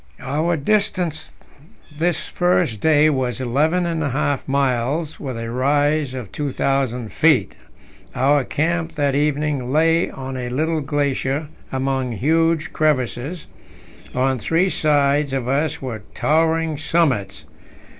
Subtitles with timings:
[0.23, 1.33] Our distance
[1.95, 7.55] this first day was eleven and a half miles, with a rise of 2,000 feet.
[8.15, 13.45] Our camp that evening lay on a little glacier among huge crevasses;
[14.15, 17.45] on three sides of us were towering summits.